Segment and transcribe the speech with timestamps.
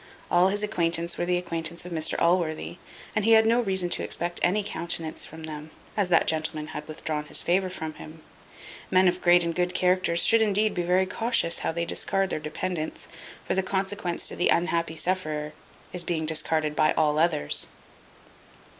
[0.31, 2.79] All his acquaintance were the acquaintance of Mr Allworthy;
[3.15, 6.87] and he had no reason to expect any countenance from them, as that gentleman had
[6.87, 8.23] withdrawn his favour from him.
[8.89, 12.39] Men of great and good characters should indeed be very cautious how they discard their
[12.39, 13.09] dependents;
[13.47, 15.53] for the consequence to the unhappy sufferer
[15.93, 17.67] is being discarded by all others.